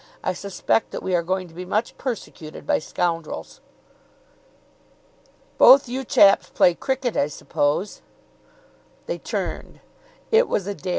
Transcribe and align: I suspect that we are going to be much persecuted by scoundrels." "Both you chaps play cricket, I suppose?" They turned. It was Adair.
I 0.23 0.33
suspect 0.33 0.89
that 0.89 1.03
we 1.03 1.13
are 1.13 1.21
going 1.21 1.47
to 1.47 1.53
be 1.53 1.63
much 1.63 1.95
persecuted 1.99 2.65
by 2.65 2.79
scoundrels." 2.79 3.61
"Both 5.59 5.87
you 5.87 6.03
chaps 6.03 6.49
play 6.49 6.73
cricket, 6.73 7.15
I 7.15 7.27
suppose?" 7.27 8.01
They 9.05 9.19
turned. 9.19 9.79
It 10.31 10.47
was 10.49 10.65
Adair. 10.65 10.89